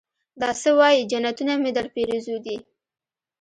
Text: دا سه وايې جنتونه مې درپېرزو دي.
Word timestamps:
دا 0.41 0.49
سه 0.61 0.69
وايې 0.79 1.07
جنتونه 1.11 1.53
مې 1.61 1.71
درپېرزو 1.77 2.35
دي. 2.45 2.57